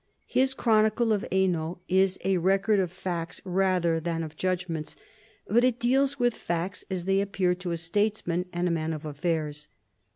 His 0.25 0.55
chronicle 0.55 1.13
of 1.13 1.27
Hainault 1.31 1.81
is 1.87 2.17
a 2.23 2.39
record 2.39 2.79
of 2.79 2.91
facts 2.91 3.39
rather 3.45 3.99
than 3.99 4.23
of 4.23 4.35
judgments, 4.35 4.95
but 5.47 5.63
it 5.63 5.79
deals 5.79 6.17
with 6.17 6.33
facts 6.33 6.83
as 6.89 7.05
they 7.05 7.21
appear 7.21 7.53
to 7.53 7.69
a 7.69 7.77
statesman 7.77 8.47
and 8.51 8.67
a 8.67 8.71
man 8.71 8.93
of 8.93 9.05
affairs. 9.05 9.67